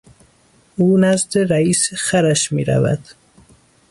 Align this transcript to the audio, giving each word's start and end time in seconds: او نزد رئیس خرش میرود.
او 0.77 0.97
نزد 0.97 1.37
رئیس 1.37 1.93
خرش 1.97 2.51
میرود. 2.51 2.99